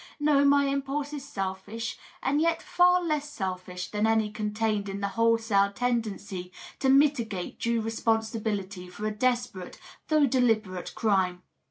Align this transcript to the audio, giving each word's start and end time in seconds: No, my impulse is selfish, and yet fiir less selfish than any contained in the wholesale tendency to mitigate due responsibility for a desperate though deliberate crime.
No, 0.19 0.43
my 0.43 0.63
impulse 0.65 1.13
is 1.13 1.23
selfish, 1.23 1.95
and 2.23 2.41
yet 2.41 2.59
fiir 2.61 3.05
less 3.07 3.29
selfish 3.29 3.91
than 3.91 4.07
any 4.07 4.31
contained 4.31 4.89
in 4.89 4.99
the 4.99 5.09
wholesale 5.09 5.71
tendency 5.71 6.51
to 6.79 6.89
mitigate 6.89 7.59
due 7.59 7.81
responsibility 7.83 8.89
for 8.89 9.05
a 9.05 9.11
desperate 9.11 9.79
though 10.07 10.25
deliberate 10.25 10.95
crime. 10.95 11.43